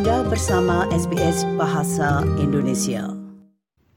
[0.00, 3.04] Anda bersama SBS Bahasa Indonesia.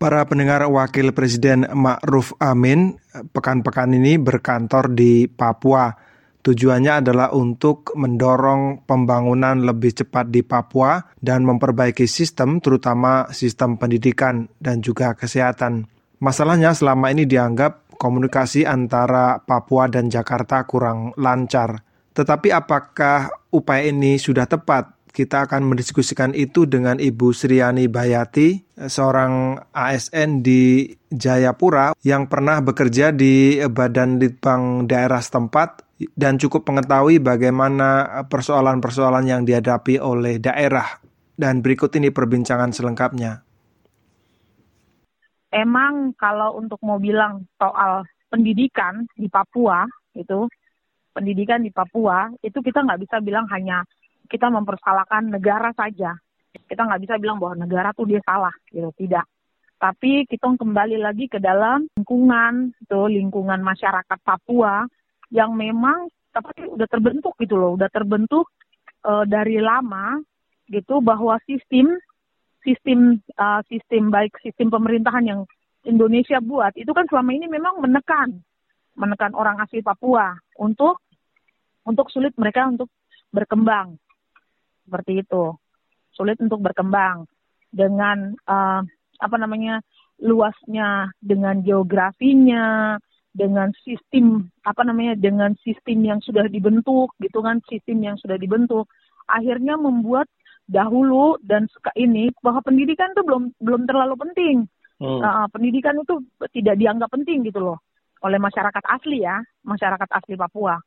[0.00, 5.92] Para pendengar Wakil Presiden Ma'ruf Amin pekan-pekan ini berkantor di Papua.
[6.40, 14.48] Tujuannya adalah untuk mendorong pembangunan lebih cepat di Papua dan memperbaiki sistem, terutama sistem pendidikan
[14.56, 15.84] dan juga kesehatan.
[16.16, 21.84] Masalahnya selama ini dianggap komunikasi antara Papua dan Jakarta kurang lancar.
[22.16, 24.99] Tetapi apakah upaya ini sudah tepat?
[25.10, 33.10] Kita akan mendiskusikan itu dengan Ibu Sriani Bayati, seorang ASN di Jayapura yang pernah bekerja
[33.10, 35.82] di Badan Litbang daerah setempat
[36.14, 41.02] dan cukup mengetahui bagaimana persoalan-persoalan yang dihadapi oleh daerah.
[41.34, 43.42] Dan berikut ini perbincangan selengkapnya.
[45.50, 49.82] Emang kalau untuk mau bilang soal pendidikan di Papua
[50.14, 50.46] itu
[51.10, 53.82] pendidikan di Papua itu kita nggak bisa bilang hanya
[54.30, 56.14] kita mempersalahkan negara saja.
[56.50, 58.94] Kita nggak bisa bilang bahwa negara tuh dia salah, gitu.
[58.94, 59.26] Tidak.
[59.80, 64.86] Tapi kita kembali lagi ke dalam lingkungan, tuh lingkungan masyarakat Papua
[65.34, 68.46] yang memang tapi udah terbentuk gitu loh, udah terbentuk
[69.02, 70.20] uh, dari lama
[70.70, 71.98] gitu bahwa sistem
[72.62, 75.40] sistem uh, sistem baik sistem pemerintahan yang
[75.82, 78.36] Indonesia buat itu kan selama ini memang menekan
[78.94, 81.00] menekan orang asli Papua untuk
[81.88, 82.92] untuk sulit mereka untuk
[83.32, 83.96] berkembang
[84.84, 85.54] seperti itu.
[86.14, 87.24] Sulit untuk berkembang
[87.70, 88.82] dengan uh,
[89.20, 89.80] apa namanya
[90.20, 92.98] luasnya, dengan geografinya,
[93.30, 98.90] dengan sistem apa namanya dengan sistem yang sudah dibentuk gitu kan sistem yang sudah dibentuk
[99.30, 100.26] akhirnya membuat
[100.66, 104.56] dahulu dan ini bahwa pendidikan itu belum belum terlalu penting
[104.98, 105.20] hmm.
[105.22, 106.18] uh, pendidikan itu
[106.50, 107.78] tidak dianggap penting gitu loh
[108.26, 110.78] oleh masyarakat asli ya masyarakat asli Papua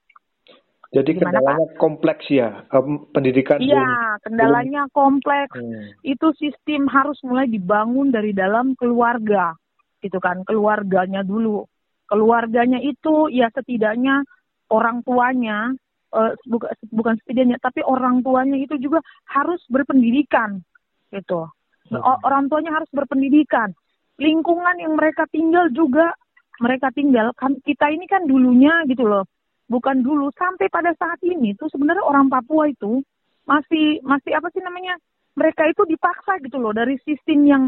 [0.94, 1.77] jadi Gimana, kendalanya Pak?
[1.81, 3.58] kompleks ya, um, pendidikan.
[3.58, 4.94] Iya, kendalanya belum...
[4.94, 5.58] kompleks.
[5.58, 5.89] Hmm.
[6.05, 9.57] Itu sistem harus mulai dibangun dari dalam keluarga,
[10.06, 11.66] gitu kan, keluarganya dulu.
[12.06, 14.22] Keluarganya itu ya setidaknya
[14.69, 15.73] orang tuanya,
[16.13, 19.01] uh, bukan, bukan setidaknya, tapi orang tuanya itu juga
[19.34, 20.62] harus berpendidikan,
[21.09, 21.50] gitu.
[21.90, 22.06] Hmm.
[22.22, 23.73] Orang tuanya harus berpendidikan.
[24.22, 26.13] Lingkungan yang mereka tinggal juga
[26.62, 29.25] mereka tinggal kan kita ini kan dulunya gitu loh
[29.73, 33.01] bukan dulu sampai pada saat ini tuh sebenarnya orang Papua itu
[33.50, 34.94] masih masih apa sih namanya
[35.34, 37.63] mereka itu dipaksa gitu loh dari sistem yang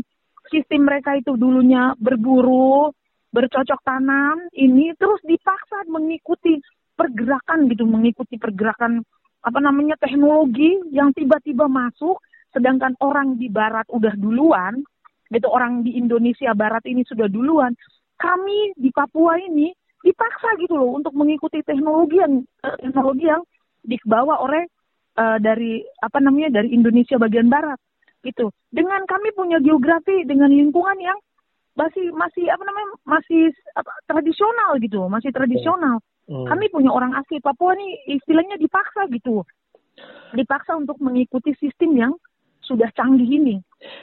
[0.53, 2.93] sistem mereka itu dulunya berburu
[3.33, 6.61] bercocok tanam ini terus dipaksa mengikuti
[6.93, 9.01] pergerakan gitu mengikuti pergerakan
[9.41, 12.21] apa namanya teknologi yang tiba-tiba masuk
[12.53, 14.79] sedangkan orang di barat udah duluan
[15.33, 17.73] gitu orang di Indonesia barat ini sudah duluan.
[18.15, 19.73] Kami di Papua ini
[20.05, 23.41] dipaksa gitu loh untuk mengikuti teknologi yang uh, teknologi yang
[23.81, 24.69] dibawa oleh
[25.17, 27.81] uh, dari apa namanya dari Indonesia bagian barat
[28.21, 28.53] gitu.
[28.69, 31.17] Dengan kami punya geografi dengan lingkungan yang
[31.75, 35.99] masih masih apa namanya masih apa, tradisional gitu, masih tradisional.
[36.25, 36.45] Hmm.
[36.49, 39.45] Kami punya orang asli Papua nih istilahnya dipaksa gitu.
[40.33, 42.13] Dipaksa untuk mengikuti sistem yang
[42.65, 43.55] sudah canggih ini.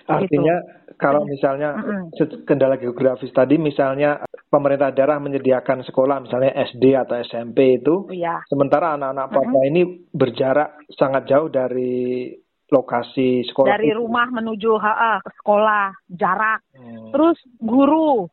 [0.06, 0.94] Artinya gitu.
[0.96, 2.46] kalau misalnya mm-hmm.
[2.46, 8.38] kendala geografis tadi misalnya pemerintah daerah menyediakan sekolah misalnya SD atau SMP itu, iya.
[8.46, 9.70] sementara anak-anak Papua mm-hmm.
[9.74, 9.82] ini
[10.14, 12.30] berjarak sangat jauh dari
[12.72, 13.76] lokasi sekolah.
[13.76, 14.00] Dari itu.
[14.00, 16.64] rumah menuju HA ke sekolah jarak.
[16.72, 17.12] Hmm.
[17.12, 18.24] Terus guru,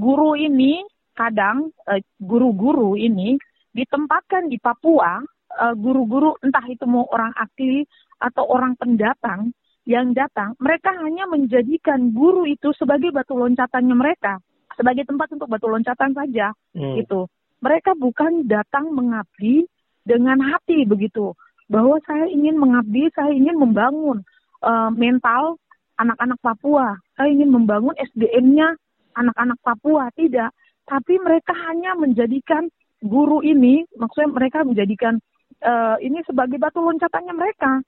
[0.00, 0.80] guru ini
[1.12, 3.36] kadang eh, guru-guru ini
[3.76, 5.20] ditempatkan di Papua,
[5.60, 7.84] eh, guru-guru entah itu mau orang asli
[8.16, 14.38] atau orang pendatang yang datang, mereka hanya menjadikan guru itu sebagai batu loncatannya mereka,
[14.78, 17.02] sebagai tempat untuk batu loncatan saja, hmm.
[17.02, 17.26] gitu.
[17.62, 19.66] Mereka bukan datang mengabdi
[20.06, 21.34] dengan hati begitu,
[21.66, 24.22] bahwa saya ingin mengabdi, saya ingin membangun
[24.62, 25.58] uh, mental
[25.98, 28.78] anak-anak Papua, saya ingin membangun SDM-nya
[29.18, 30.54] anak-anak Papua, tidak.
[30.86, 32.70] Tapi mereka hanya menjadikan
[33.02, 35.18] guru ini, maksudnya mereka menjadikan
[35.62, 37.82] uh, ini sebagai batu loncatannya mereka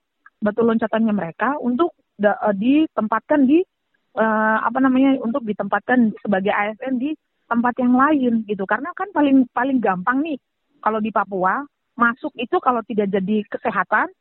[0.45, 3.65] batu loncatannya mereka untuk da, uh, ditempatkan di
[4.13, 7.17] uh, apa namanya untuk ditempatkan sebagai ASN di
[7.49, 8.69] tempat yang lain gitu.
[8.69, 10.37] Karena kan paling paling gampang nih
[10.85, 11.65] kalau di Papua
[11.97, 14.13] masuk itu kalau tidak jadi kesehatan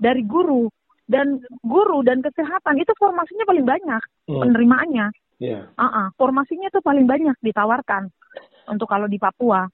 [0.00, 0.72] dari guru.
[1.10, 4.46] Dan guru dan kesehatan itu formasinya paling banyak hmm.
[4.46, 5.10] penerimaannya
[5.42, 5.66] yeah.
[5.74, 8.06] uh -uh, formasinya itu paling banyak ditawarkan
[8.70, 9.66] untuk kalau di Papua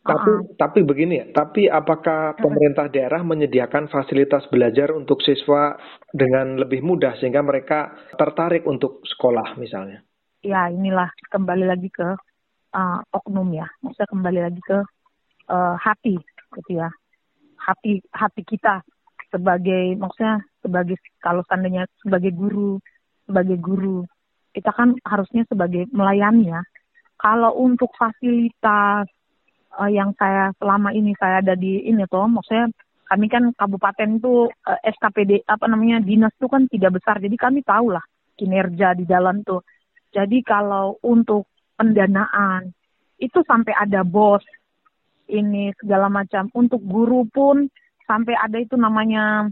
[0.00, 0.56] tapi uh-uh.
[0.56, 5.76] tapi begini ya, tapi apakah pemerintah daerah menyediakan fasilitas belajar untuk siswa
[6.08, 10.00] dengan lebih mudah sehingga mereka tertarik untuk sekolah misalnya?
[10.40, 12.16] Ya inilah kembali lagi ke
[12.72, 14.78] uh, oknum ya, maksudnya kembali lagi ke
[15.52, 16.16] uh, hati
[16.56, 16.88] gitu ya,
[17.60, 18.80] hati hati kita
[19.28, 22.80] sebagai maksudnya sebagai kalau seandainya sebagai guru,
[23.28, 24.08] sebagai guru,
[24.56, 26.64] kita kan harusnya sebagai melayani ya.
[27.20, 29.04] Kalau untuk fasilitas
[29.76, 32.70] uh, yang saya selama ini saya ada di ini tuh, maksudnya
[33.10, 37.62] kami kan kabupaten tuh uh, SKPD apa namanya dinas tuh kan tidak besar, jadi kami
[37.62, 38.02] tahu lah
[38.38, 39.60] kinerja di dalam tuh.
[40.10, 41.46] Jadi kalau untuk
[41.78, 42.74] pendanaan
[43.20, 44.42] itu sampai ada bos
[45.30, 46.50] ini segala macam.
[46.50, 47.70] Untuk guru pun
[48.10, 49.46] sampai ada itu namanya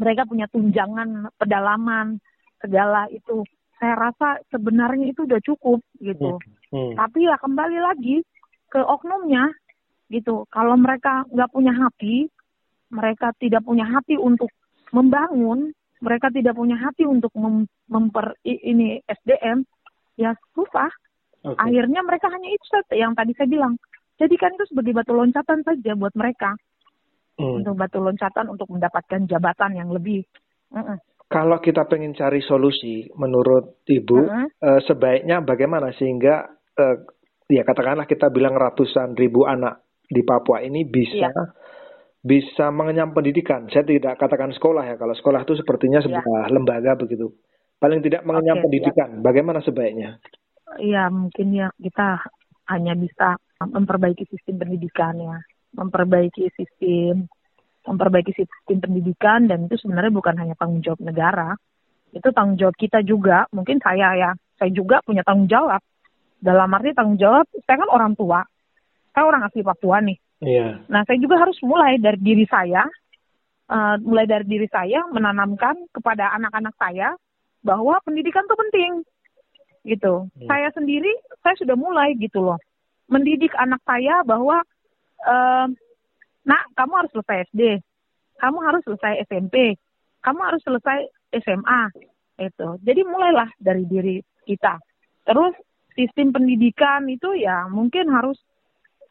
[0.00, 2.18] mereka punya tunjangan pedalaman
[2.58, 3.44] segala itu
[3.76, 6.72] saya rasa sebenarnya itu udah cukup gitu hmm.
[6.72, 6.94] Hmm.
[6.96, 8.24] tapi ya kembali lagi
[8.74, 9.54] ke oknumnya
[10.10, 12.26] gitu kalau mereka nggak punya hati
[12.90, 14.50] mereka tidak punya hati untuk
[14.90, 15.70] membangun
[16.02, 19.62] mereka tidak punya hati untuk mem memper ini SDM
[20.18, 20.90] ya susah
[21.46, 21.54] okay.
[21.56, 22.66] akhirnya mereka hanya itu
[22.98, 23.78] yang tadi saya bilang
[24.18, 26.58] jadikan itu sebagai batu loncatan saja buat mereka
[27.38, 27.62] hmm.
[27.62, 30.22] untuk batu loncatan untuk mendapatkan jabatan yang lebih.
[30.70, 30.98] Mm -mm.
[31.24, 34.46] Kalau kita pengen cari solusi, menurut ibu, mm -hmm.
[34.60, 36.46] uh, sebaiknya bagaimana sehingga
[36.78, 36.96] uh,
[37.50, 41.48] ya katakanlah kita bilang ratusan ribu anak di Papua ini bisa yeah.
[42.24, 43.68] bisa mengenyam pendidikan.
[43.68, 46.06] Saya tidak katakan sekolah ya, kalau sekolah itu sepertinya iya.
[46.08, 46.52] sebuah yeah.
[46.52, 47.32] lembaga begitu.
[47.80, 49.08] Paling tidak mengenyam okay, pendidikan.
[49.18, 49.22] Yeah.
[49.24, 50.10] Bagaimana sebaiknya?
[50.80, 52.24] Iya, mungkin ya kita
[52.72, 55.36] hanya bisa memperbaiki sistem pendidikan ya
[55.74, 57.26] memperbaiki sistem
[57.84, 61.52] memperbaiki sistem pendidikan dan itu sebenarnya bukan hanya tanggung jawab negara
[62.14, 65.82] itu tanggung jawab kita juga mungkin saya ya saya juga punya tanggung jawab
[66.44, 68.44] dalam arti tanggung jawab saya kan orang tua
[69.16, 70.84] saya orang asli Papua nih yeah.
[70.92, 72.84] nah saya juga harus mulai dari diri saya
[73.72, 77.16] uh, mulai dari diri saya menanamkan kepada anak-anak saya
[77.64, 78.92] bahwa pendidikan itu penting
[79.88, 80.48] gitu hmm.
[80.48, 82.60] saya sendiri saya sudah mulai gitu loh
[83.08, 84.60] mendidik anak saya bahwa
[85.24, 85.66] uh,
[86.44, 87.62] nak kamu harus selesai SD,
[88.40, 89.76] kamu harus selesai SMP,
[90.20, 90.98] kamu harus selesai
[91.40, 91.82] SMA
[92.40, 92.68] itu.
[92.84, 94.76] Jadi mulailah dari diri kita.
[95.24, 95.56] Terus
[95.94, 98.38] sistem pendidikan itu ya mungkin harus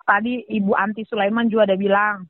[0.04, 2.28] tadi Ibu Anti Sulaiman juga ada bilang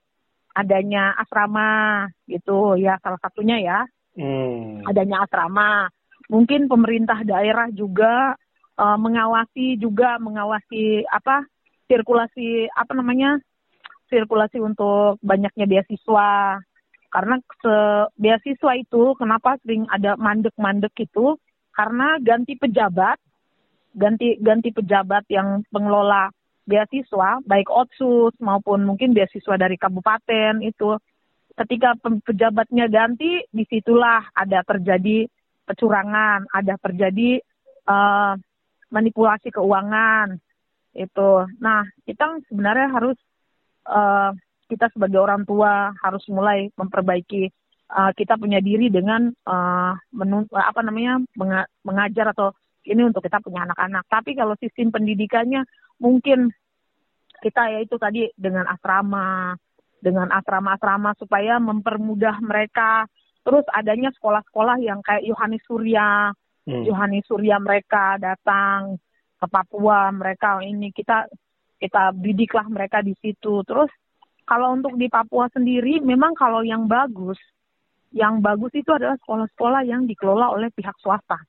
[0.54, 3.80] adanya asrama gitu ya salah satunya ya.
[4.14, 4.86] Hmm.
[4.86, 5.90] adanya asrama.
[6.30, 8.38] Mungkin pemerintah daerah juga
[8.78, 11.42] uh, mengawasi juga mengawasi apa
[11.90, 13.42] sirkulasi apa namanya
[14.14, 16.62] sirkulasi untuk banyaknya beasiswa.
[17.10, 17.76] Karena se
[18.18, 21.38] beasiswa itu kenapa sering ada mandek-mandek itu?
[21.74, 23.18] Karena ganti pejabat
[23.94, 26.30] ganti ganti pejabat yang pengelola
[26.64, 30.98] beasiswa baik otsus maupun mungkin beasiswa dari kabupaten itu.
[31.54, 35.30] Ketika pejabatnya ganti di situlah ada terjadi
[35.70, 37.40] kecurangan ada terjadi
[37.86, 38.34] uh,
[38.90, 40.42] manipulasi keuangan
[40.98, 41.32] itu.
[41.62, 43.18] Nah kita sebenarnya harus
[43.86, 44.34] uh,
[44.66, 47.54] kita sebagai orang tua harus mulai memperbaiki
[47.94, 52.50] uh, kita punya diri dengan uh, menun, apa namanya menga, mengajar atau
[52.88, 54.04] ini untuk kita punya anak-anak.
[54.12, 55.64] Tapi kalau sistem pendidikannya
[56.00, 56.52] mungkin
[57.44, 59.56] kita ya itu tadi dengan asrama,
[60.00, 63.08] dengan asrama-asrama supaya mempermudah mereka.
[63.44, 66.32] Terus adanya sekolah-sekolah yang kayak Yohanes Surya,
[66.64, 66.84] hmm.
[66.88, 68.96] Yohanes Surya mereka datang
[69.36, 71.28] ke Papua, mereka ini kita
[71.76, 73.60] kita didiklah mereka di situ.
[73.68, 73.92] Terus
[74.48, 77.40] kalau untuk di Papua sendiri, memang kalau yang bagus,
[78.16, 81.40] yang bagus itu adalah sekolah-sekolah yang dikelola oleh pihak swasta.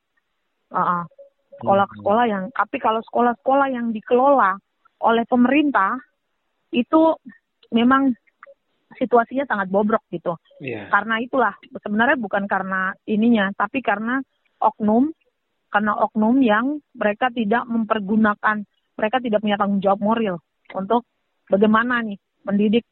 [0.74, 1.06] Uh,
[1.60, 4.58] sekolah-sekolah yang, tapi kalau sekolah-sekolah yang dikelola
[5.04, 6.00] oleh pemerintah
[6.74, 7.14] itu
[7.70, 8.14] memang
[8.96, 10.38] situasinya sangat bobrok gitu.
[10.62, 10.86] Yeah.
[10.90, 14.22] Karena itulah sebenarnya bukan karena ininya, tapi karena
[14.62, 15.10] oknum,
[15.70, 18.62] karena oknum yang mereka tidak mempergunakan
[18.94, 20.36] mereka tidak punya tanggung jawab moral
[20.70, 21.02] untuk
[21.50, 22.86] bagaimana nih mendidik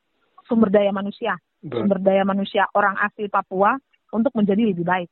[0.51, 3.79] sumber daya manusia, sumber daya manusia orang asli Papua
[4.11, 5.09] untuk menjadi lebih baik.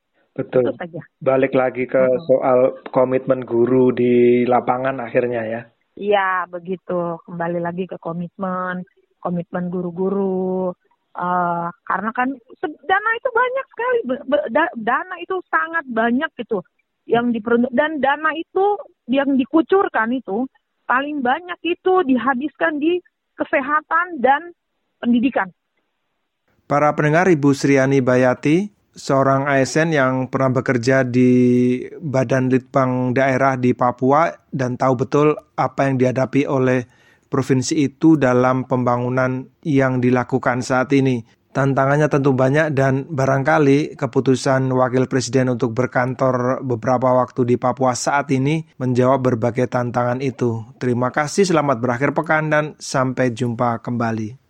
[0.47, 0.65] Betul.
[0.77, 1.03] saja.
[1.21, 2.21] Balik lagi ke hmm.
[2.29, 2.59] soal
[2.95, 5.61] komitmen guru di lapangan akhirnya ya.
[6.01, 7.21] Iya, begitu.
[7.29, 8.87] Kembali lagi ke komitmen,
[9.21, 10.73] komitmen guru-guru.
[11.11, 12.31] Uh, karena kan
[12.63, 13.99] dana itu banyak sekali,
[14.79, 16.63] dana itu sangat banyak gitu
[17.11, 18.79] yang diperuntuk dan dana itu
[19.11, 20.47] yang dikucurkan itu
[20.87, 23.03] paling banyak itu dihabiskan di
[23.35, 24.55] kesehatan dan
[25.03, 25.51] pendidikan.
[26.71, 31.31] Para pendengar Ibu Sriani Bayati, seorang ASN yang pernah bekerja di
[31.99, 36.85] Badan Litbang Daerah di Papua dan tahu betul apa yang dihadapi oleh
[37.31, 41.23] provinsi itu dalam pembangunan yang dilakukan saat ini.
[41.51, 48.31] Tantangannya tentu banyak dan barangkali keputusan Wakil Presiden untuk berkantor beberapa waktu di Papua saat
[48.31, 50.63] ini menjawab berbagai tantangan itu.
[50.79, 54.50] Terima kasih, selamat berakhir pekan dan sampai jumpa kembali.